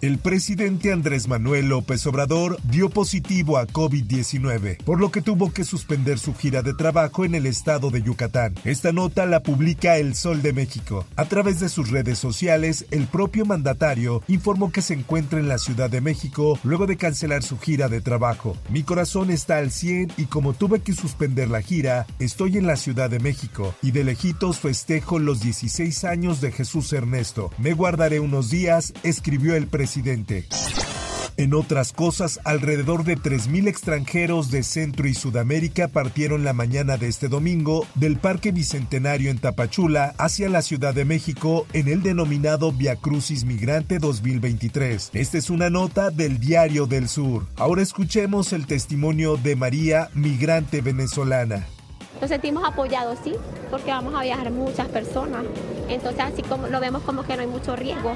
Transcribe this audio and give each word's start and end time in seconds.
El 0.00 0.18
presidente 0.18 0.92
Andrés 0.92 1.26
Manuel 1.26 1.70
López 1.70 2.06
Obrador 2.06 2.60
dio 2.62 2.88
positivo 2.88 3.58
a 3.58 3.66
COVID-19, 3.66 4.76
por 4.84 5.00
lo 5.00 5.10
que 5.10 5.22
tuvo 5.22 5.52
que 5.52 5.64
suspender 5.64 6.20
su 6.20 6.36
gira 6.36 6.62
de 6.62 6.72
trabajo 6.72 7.24
en 7.24 7.34
el 7.34 7.46
estado 7.46 7.90
de 7.90 8.00
Yucatán. 8.02 8.54
Esta 8.62 8.92
nota 8.92 9.26
la 9.26 9.40
publica 9.40 9.96
El 9.96 10.14
Sol 10.14 10.40
de 10.40 10.52
México. 10.52 11.04
A 11.16 11.24
través 11.24 11.58
de 11.58 11.68
sus 11.68 11.90
redes 11.90 12.16
sociales, 12.16 12.86
el 12.92 13.08
propio 13.08 13.44
mandatario 13.44 14.22
informó 14.28 14.70
que 14.70 14.82
se 14.82 14.94
encuentra 14.94 15.40
en 15.40 15.48
la 15.48 15.58
Ciudad 15.58 15.90
de 15.90 16.00
México 16.00 16.60
luego 16.62 16.86
de 16.86 16.96
cancelar 16.96 17.42
su 17.42 17.58
gira 17.58 17.88
de 17.88 18.00
trabajo. 18.00 18.56
Mi 18.70 18.84
corazón 18.84 19.32
está 19.32 19.56
al 19.56 19.72
100 19.72 20.12
y 20.16 20.26
como 20.26 20.52
tuve 20.52 20.78
que 20.78 20.92
suspender 20.92 21.50
la 21.50 21.60
gira, 21.60 22.06
estoy 22.20 22.56
en 22.56 22.68
la 22.68 22.76
Ciudad 22.76 23.10
de 23.10 23.18
México 23.18 23.74
y 23.82 23.90
de 23.90 24.04
lejitos 24.04 24.60
festejo 24.60 25.18
los 25.18 25.40
16 25.40 26.04
años 26.04 26.40
de 26.40 26.52
Jesús 26.52 26.92
Ernesto. 26.92 27.50
Me 27.58 27.72
guardaré 27.72 28.20
unos 28.20 28.48
días, 28.48 28.94
escribió 29.02 29.56
el 29.56 29.66
presidente 29.66 29.87
en 31.38 31.54
otras 31.54 31.92
cosas, 31.92 32.40
alrededor 32.44 33.04
de 33.04 33.16
3.000 33.16 33.68
extranjeros 33.68 34.50
de 34.50 34.62
Centro 34.62 35.08
y 35.08 35.14
Sudamérica 35.14 35.88
partieron 35.88 36.44
la 36.44 36.52
mañana 36.52 36.96
de 36.96 37.06
este 37.06 37.28
domingo 37.28 37.86
del 37.94 38.18
Parque 38.18 38.50
Bicentenario 38.52 39.30
en 39.30 39.38
Tapachula 39.38 40.14
hacia 40.18 40.48
la 40.48 40.62
Ciudad 40.62 40.94
de 40.94 41.04
México 41.04 41.66
en 41.72 41.88
el 41.88 42.02
denominado 42.02 42.72
Via 42.72 42.96
Crucis 42.96 43.44
Migrante 43.44 43.98
2023. 43.98 45.10
Esta 45.14 45.38
es 45.38 45.48
una 45.48 45.70
nota 45.70 46.10
del 46.10 46.38
Diario 46.38 46.86
del 46.86 47.08
Sur. 47.08 47.46
Ahora 47.56 47.82
escuchemos 47.82 48.52
el 48.52 48.66
testimonio 48.66 49.36
de 49.36 49.56
María, 49.56 50.10
migrante 50.14 50.80
venezolana. 50.80 51.66
Nos 52.20 52.30
sentimos 52.30 52.64
apoyados, 52.66 53.18
sí, 53.22 53.34
porque 53.70 53.90
vamos 53.90 54.14
a 54.14 54.22
viajar 54.22 54.50
muchas 54.50 54.88
personas. 54.88 55.44
Entonces 55.88 56.20
así 56.20 56.42
como 56.42 56.66
lo 56.66 56.80
vemos 56.80 57.02
como 57.02 57.22
que 57.22 57.34
no 57.36 57.42
hay 57.42 57.48
mucho 57.48 57.76
riesgo, 57.76 58.14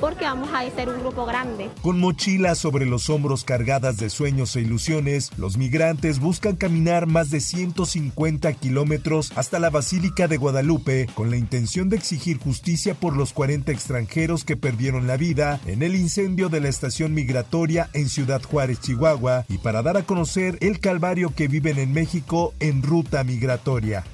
porque 0.00 0.24
vamos 0.24 0.50
a 0.52 0.68
ser 0.70 0.88
un 0.88 1.00
grupo 1.00 1.24
grande. 1.24 1.70
Con 1.82 2.00
mochilas 2.00 2.58
sobre 2.58 2.86
los 2.86 3.08
hombros 3.10 3.44
cargadas 3.44 3.96
de 3.96 4.10
sueños 4.10 4.56
e 4.56 4.60
ilusiones, 4.60 5.30
los 5.36 5.56
migrantes 5.56 6.18
buscan 6.18 6.56
caminar 6.56 7.06
más 7.06 7.30
de 7.30 7.40
150 7.40 8.52
kilómetros 8.54 9.32
hasta 9.36 9.58
la 9.58 9.70
Basílica 9.70 10.28
de 10.28 10.36
Guadalupe 10.36 11.06
con 11.14 11.30
la 11.30 11.36
intención 11.36 11.88
de 11.88 11.96
exigir 11.96 12.38
justicia 12.38 12.94
por 12.94 13.16
los 13.16 13.32
40 13.32 13.70
extranjeros 13.72 14.44
que 14.44 14.56
perdieron 14.56 15.06
la 15.06 15.16
vida 15.16 15.60
en 15.66 15.82
el 15.82 15.94
incendio 15.94 16.48
de 16.48 16.60
la 16.60 16.68
estación 16.68 17.14
migratoria 17.14 17.88
en 17.92 18.08
Ciudad 18.08 18.42
Juárez, 18.42 18.80
Chihuahua, 18.80 19.44
y 19.48 19.58
para 19.58 19.82
dar 19.82 19.96
a 19.96 20.02
conocer 20.02 20.58
el 20.60 20.80
calvario 20.80 21.32
que 21.34 21.48
viven 21.48 21.78
en 21.78 21.92
México 21.92 22.54
en 22.60 22.82
ruta 22.82 23.24
migratoria. 23.24 24.04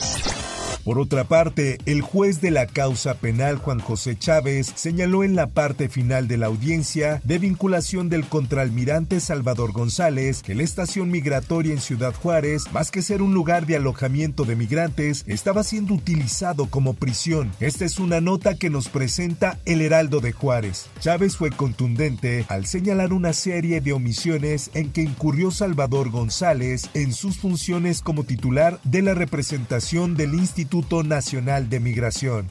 Por 0.84 0.98
otra 0.98 1.24
parte, 1.24 1.78
el 1.84 2.00
juez 2.00 2.40
de 2.40 2.50
la 2.50 2.66
causa 2.66 3.14
penal 3.14 3.58
Juan 3.58 3.78
José 3.78 4.16
Chávez 4.16 4.72
señaló 4.74 5.24
en 5.24 5.36
la 5.36 5.48
parte 5.48 5.88
final 5.88 6.28
de 6.28 6.38
la 6.38 6.46
audiencia 6.46 7.20
de 7.24 7.38
vinculación 7.38 8.08
del 8.08 8.24
contraalmirante 8.26 9.20
Salvador 9.20 9.72
González 9.72 10.42
que 10.42 10.54
la 10.54 10.62
estación 10.62 11.10
migratoria 11.10 11.72
en 11.72 11.80
Ciudad 11.80 12.14
Juárez, 12.14 12.64
más 12.72 12.90
que 12.90 13.02
ser 13.02 13.20
un 13.20 13.34
lugar 13.34 13.66
de 13.66 13.76
alojamiento 13.76 14.44
de 14.44 14.56
migrantes, 14.56 15.24
estaba 15.26 15.62
siendo 15.62 15.94
utilizado 15.94 16.66
como 16.66 16.94
prisión. 16.94 17.52
Esta 17.60 17.84
es 17.84 17.98
una 17.98 18.20
nota 18.20 18.54
que 18.54 18.70
nos 18.70 18.88
presenta 18.88 19.58
el 19.66 19.82
Heraldo 19.82 20.20
de 20.20 20.32
Juárez. 20.32 20.86
Chávez 21.00 21.36
fue 21.36 21.50
contundente 21.50 22.46
al 22.48 22.66
señalar 22.66 23.12
una 23.12 23.32
serie 23.32 23.80
de 23.80 23.92
omisiones 23.92 24.70
en 24.74 24.90
que 24.90 25.02
incurrió 25.02 25.50
Salvador 25.50 26.10
González 26.10 26.88
en 26.94 27.12
sus 27.12 27.38
funciones 27.38 28.00
como 28.00 28.24
titular 28.24 28.80
de 28.84 29.02
la 29.02 29.14
representación 29.14 30.16
del 30.16 30.34
Instituto 30.34 30.77
Nacional 31.02 31.68
de 31.68 31.80
Migración. 31.80 32.50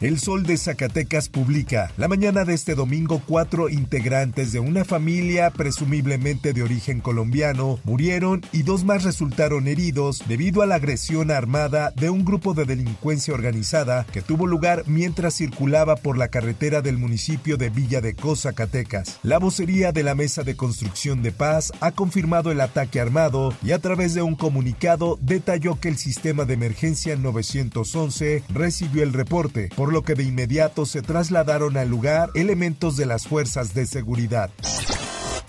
El 0.00 0.18
Sol 0.18 0.44
de 0.44 0.56
Zacatecas 0.56 1.28
publica, 1.28 1.92
la 1.98 2.08
mañana 2.08 2.46
de 2.46 2.54
este 2.54 2.74
domingo 2.74 3.20
cuatro 3.26 3.68
integrantes 3.68 4.50
de 4.50 4.58
una 4.58 4.86
familia 4.86 5.50
presumiblemente 5.50 6.54
de 6.54 6.62
origen 6.62 7.02
colombiano 7.02 7.78
murieron 7.84 8.40
y 8.50 8.62
dos 8.62 8.82
más 8.82 9.04
resultaron 9.04 9.68
heridos 9.68 10.22
debido 10.26 10.62
a 10.62 10.66
la 10.66 10.76
agresión 10.76 11.30
armada 11.30 11.92
de 11.96 12.08
un 12.08 12.24
grupo 12.24 12.54
de 12.54 12.64
delincuencia 12.64 13.34
organizada 13.34 14.06
que 14.10 14.22
tuvo 14.22 14.46
lugar 14.46 14.84
mientras 14.86 15.34
circulaba 15.34 15.96
por 15.96 16.16
la 16.16 16.28
carretera 16.28 16.80
del 16.80 16.96
municipio 16.96 17.58
de 17.58 17.68
Villa 17.68 18.00
de 18.00 18.14
Cos, 18.14 18.44
Zacatecas. 18.44 19.18
La 19.22 19.38
vocería 19.38 19.92
de 19.92 20.02
la 20.02 20.14
Mesa 20.14 20.44
de 20.44 20.56
Construcción 20.56 21.20
de 21.20 21.32
Paz 21.32 21.74
ha 21.80 21.92
confirmado 21.92 22.50
el 22.50 22.62
ataque 22.62 23.00
armado 23.00 23.52
y 23.62 23.72
a 23.72 23.78
través 23.80 24.14
de 24.14 24.22
un 24.22 24.34
comunicado 24.34 25.18
detalló 25.20 25.78
que 25.78 25.88
el 25.88 25.98
sistema 25.98 26.46
de 26.46 26.54
emergencia 26.54 27.16
911 27.16 28.44
recibió 28.48 29.02
el 29.02 29.12
reporte, 29.12 29.68
por 29.76 29.89
lo 29.90 30.02
que 30.02 30.14
de 30.14 30.24
inmediato 30.24 30.86
se 30.86 31.02
trasladaron 31.02 31.76
al 31.76 31.88
lugar 31.88 32.30
elementos 32.34 32.96
de 32.96 33.06
las 33.06 33.26
fuerzas 33.26 33.74
de 33.74 33.86
seguridad. 33.86 34.50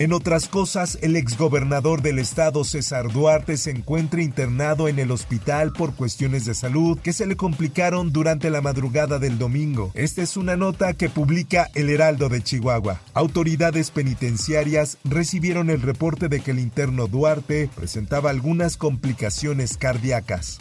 En 0.02 0.14
otras 0.14 0.48
cosas, 0.48 0.98
el 1.04 1.16
exgobernador 1.16 2.02
del 2.02 2.18
estado 2.18 2.64
César 2.64 3.12
Duarte 3.12 3.56
se 3.56 3.70
encuentra 3.70 4.24
internado 4.24 4.88
en 4.88 4.98
el 4.98 5.12
hospital 5.12 5.74
por 5.74 5.94
cuestiones 5.94 6.46
de 6.46 6.56
salud 6.56 6.98
que 6.98 7.14
se 7.14 7.28
le 7.28 7.36
complicaron 7.36 8.12
durante 8.12 8.50
la 8.50 8.62
madrugada 8.62 9.20
del 9.20 9.38
domingo. 9.38 9.92
Esta 9.94 10.24
es 10.24 10.38
una 10.38 10.58
nota 10.58 10.94
que 10.94 11.08
publica 11.08 11.70
El 11.76 11.88
Heraldo 11.92 12.30
de 12.30 12.42
Chihuahua. 12.42 13.00
Autoridades 13.14 13.92
penitenciarias 13.92 14.98
recibieron 15.04 15.70
el 15.70 15.84
reporte 15.84 16.30
de 16.30 16.40
que 16.40 16.50
el 16.50 16.58
interno 16.58 17.06
Duarte 17.06 17.70
presentaba 17.76 18.32
algunas 18.32 18.78
complicaciones 18.78 19.78
cardíacas. 19.78 20.58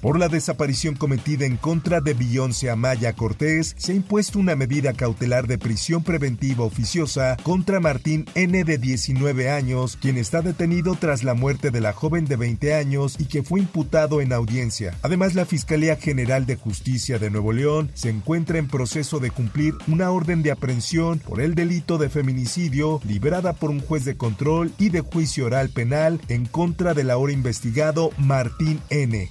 Por 0.00 0.18
la 0.18 0.28
desaparición 0.28 0.94
cometida 0.94 1.44
en 1.44 1.58
contra 1.58 2.00
de 2.00 2.14
Beyoncé 2.14 2.70
Amaya 2.70 3.12
Cortés, 3.12 3.74
se 3.76 3.92
ha 3.92 3.94
impuesto 3.94 4.38
una 4.38 4.56
medida 4.56 4.94
cautelar 4.94 5.46
de 5.46 5.58
prisión 5.58 6.02
preventiva 6.02 6.64
oficiosa 6.64 7.36
contra 7.42 7.80
Martín 7.80 8.24
N. 8.34 8.64
de 8.64 8.78
19 8.78 9.50
años, 9.50 9.98
quien 10.00 10.16
está 10.16 10.40
detenido 10.40 10.94
tras 10.98 11.22
la 11.22 11.34
muerte 11.34 11.70
de 11.70 11.82
la 11.82 11.92
joven 11.92 12.24
de 12.24 12.36
20 12.36 12.74
años 12.74 13.16
y 13.18 13.26
que 13.26 13.42
fue 13.42 13.60
imputado 13.60 14.22
en 14.22 14.32
audiencia. 14.32 14.96
Además, 15.02 15.34
la 15.34 15.44
Fiscalía 15.44 15.96
General 15.96 16.46
de 16.46 16.56
Justicia 16.56 17.18
de 17.18 17.28
Nuevo 17.28 17.52
León 17.52 17.90
se 17.92 18.08
encuentra 18.08 18.58
en 18.58 18.68
proceso 18.68 19.20
de 19.20 19.30
cumplir 19.30 19.74
una 19.86 20.10
orden 20.10 20.42
de 20.42 20.50
aprehensión 20.50 21.18
por 21.18 21.42
el 21.42 21.54
delito 21.54 21.98
de 21.98 22.08
feminicidio 22.08 23.02
liberada 23.04 23.52
por 23.52 23.68
un 23.68 23.80
juez 23.80 24.06
de 24.06 24.16
control 24.16 24.72
y 24.78 24.88
de 24.88 25.02
juicio 25.02 25.44
oral 25.44 25.68
penal 25.68 26.22
en 26.28 26.46
contra 26.46 26.94
del 26.94 27.10
ahora 27.10 27.34
investigado 27.34 28.12
Martín 28.16 28.80
N 28.88 29.28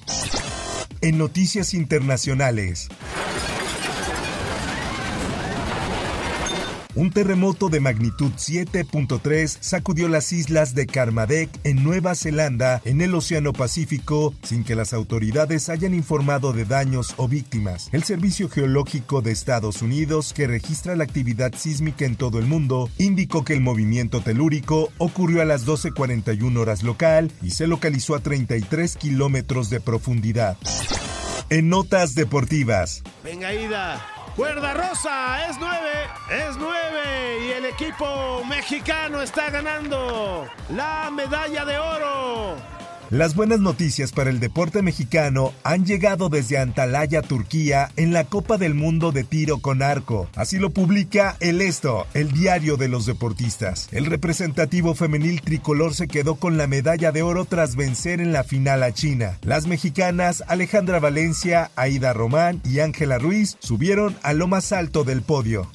en 1.01 1.17
noticias 1.17 1.73
internacionales. 1.73 2.89
Un 6.95 7.11
terremoto 7.11 7.69
de 7.69 7.79
magnitud 7.79 8.31
7.3 8.31 9.57
sacudió 9.61 10.09
las 10.09 10.33
islas 10.33 10.73
de 10.73 10.87
Kermadec 10.87 11.47
en 11.63 11.83
Nueva 11.83 12.15
Zelanda 12.15 12.81
en 12.83 13.01
el 13.01 13.13
Océano 13.13 13.53
Pacífico 13.53 14.33
sin 14.41 14.63
que 14.63 14.73
las 14.73 14.91
autoridades 14.93 15.69
hayan 15.69 15.93
informado 15.93 16.51
de 16.51 16.65
daños 16.65 17.13
o 17.17 17.27
víctimas. 17.27 17.89
El 17.91 18.03
Servicio 18.03 18.49
Geológico 18.49 19.21
de 19.21 19.31
Estados 19.31 19.83
Unidos, 19.83 20.33
que 20.33 20.47
registra 20.47 20.95
la 20.95 21.03
actividad 21.03 21.53
sísmica 21.55 22.05
en 22.05 22.15
todo 22.15 22.39
el 22.39 22.47
mundo, 22.47 22.89
indicó 22.97 23.45
que 23.45 23.53
el 23.53 23.61
movimiento 23.61 24.21
telúrico 24.21 24.89
ocurrió 24.97 25.43
a 25.43 25.45
las 25.45 25.67
12.41 25.67 26.57
horas 26.57 26.81
local 26.81 27.31
y 27.43 27.51
se 27.51 27.67
localizó 27.67 28.15
a 28.15 28.19
33 28.21 28.97
kilómetros 28.97 29.69
de 29.69 29.79
profundidad. 29.79 30.57
En 31.51 31.69
notas 31.69 32.15
deportivas. 32.15 33.03
Venga, 33.23 33.53
Ida. 33.53 34.03
Cuerda 34.35 34.73
rosa, 34.73 35.49
es 35.49 35.57
nueve, 35.59 35.91
es 36.31 36.55
nueve 36.57 36.78
y 36.78 36.78
el 36.78 36.78
equipo 37.69 38.43
mexicano 38.45 39.21
está 39.21 39.49
ganando 39.49 40.47
la 40.75 41.09
medalla 41.11 41.65
de 41.65 41.77
oro. 41.77 42.55
Las 43.11 43.33
buenas 43.33 43.59
noticias 43.59 44.11
para 44.11 44.29
el 44.29 44.39
deporte 44.39 44.83
mexicano 44.83 45.51
han 45.63 45.83
llegado 45.83 46.29
desde 46.29 46.59
Antalya, 46.59 47.23
Turquía, 47.23 47.91
en 47.95 48.13
la 48.13 48.23
Copa 48.23 48.59
del 48.59 48.75
Mundo 48.75 49.11
de 49.11 49.23
Tiro 49.23 49.59
con 49.59 49.81
Arco. 49.81 50.29
Así 50.35 50.59
lo 50.59 50.69
publica 50.69 51.35
El 51.39 51.61
Esto, 51.61 52.05
el 52.13 52.31
diario 52.31 52.77
de 52.77 52.87
los 52.87 53.07
deportistas. 53.07 53.87
El 53.91 54.05
representativo 54.05 54.93
femenil 54.93 55.41
tricolor 55.41 55.95
se 55.95 56.07
quedó 56.07 56.35
con 56.35 56.57
la 56.57 56.67
medalla 56.67 57.11
de 57.11 57.23
oro 57.23 57.45
tras 57.45 57.75
vencer 57.75 58.21
en 58.21 58.31
la 58.31 58.43
final 58.43 58.83
a 58.83 58.91
China. 58.93 59.39
Las 59.41 59.65
mexicanas 59.65 60.43
Alejandra 60.47 60.99
Valencia, 60.99 61.71
Aida 61.75 62.13
Román 62.13 62.61
y 62.63 62.79
Ángela 62.79 63.17
Ruiz 63.17 63.57
subieron 63.59 64.15
a 64.21 64.33
lo 64.33 64.47
más 64.47 64.71
alto 64.71 65.03
del 65.03 65.23
podio. 65.23 65.67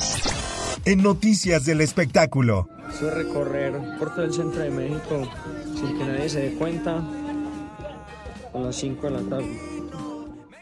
En 0.86 1.02
noticias 1.02 1.64
del 1.64 1.80
espectáculo. 1.80 2.68
Eso 2.92 3.10
recorrer 3.10 3.72
por 3.98 4.14
todo 4.14 4.26
el 4.26 4.34
centro 4.34 4.60
de 4.60 4.70
México 4.70 5.26
sin 5.74 5.96
que 5.96 6.04
nadie 6.04 6.28
se 6.28 6.40
dé 6.40 6.54
cuenta 6.56 7.02
a 8.52 8.58
las 8.58 8.76
5 8.76 9.06
de 9.06 9.10
la 9.10 9.22
tarde. 9.22 9.73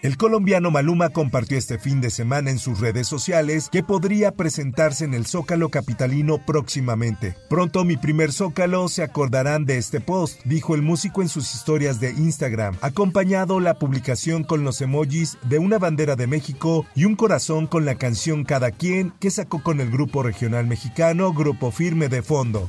El 0.02 0.16
colombiano 0.16 0.72
Maluma 0.72 1.10
compartió 1.10 1.56
este 1.56 1.78
fin 1.78 2.00
de 2.00 2.10
semana 2.10 2.50
en 2.50 2.58
sus 2.58 2.80
redes 2.80 3.06
sociales 3.06 3.68
que 3.70 3.84
podría 3.84 4.32
presentarse 4.32 5.04
en 5.04 5.14
el 5.14 5.26
Zócalo 5.26 5.68
Capitalino 5.68 6.38
próximamente. 6.44 7.36
Pronto 7.48 7.84
mi 7.84 7.96
primer 7.96 8.32
Zócalo 8.32 8.88
se 8.88 9.04
acordarán 9.04 9.64
de 9.64 9.78
este 9.78 10.00
post, 10.00 10.40
dijo 10.44 10.74
el 10.74 10.82
músico 10.82 11.22
en 11.22 11.28
sus 11.28 11.54
historias 11.54 12.00
de 12.00 12.10
Instagram, 12.10 12.76
acompañado 12.80 13.60
la 13.60 13.74
publicación 13.74 14.42
con 14.42 14.64
los 14.64 14.80
emojis 14.80 15.38
de 15.44 15.60
una 15.60 15.78
bandera 15.78 16.16
de 16.16 16.26
México 16.26 16.84
y 16.96 17.04
un 17.04 17.14
corazón 17.14 17.68
con 17.68 17.84
la 17.84 17.94
canción 17.94 18.42
Cada 18.42 18.72
quien 18.72 19.12
que 19.20 19.30
sacó 19.30 19.62
con 19.62 19.80
el 19.80 19.92
grupo 19.92 20.24
regional 20.24 20.66
mexicano 20.66 21.32
Grupo 21.32 21.70
Firme 21.70 22.08
de 22.08 22.22
fondo. 22.22 22.68